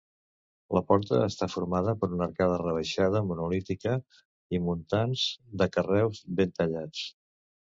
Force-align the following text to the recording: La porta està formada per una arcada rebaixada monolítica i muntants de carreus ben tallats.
La 0.75 0.81
porta 0.91 1.17
està 1.25 1.47
formada 1.55 1.93
per 2.03 2.09
una 2.15 2.25
arcada 2.27 2.57
rebaixada 2.61 3.21
monolítica 3.33 3.93
i 4.59 4.63
muntants 4.71 5.27
de 5.63 5.69
carreus 5.77 6.25
ben 6.43 6.57
tallats. 6.63 7.07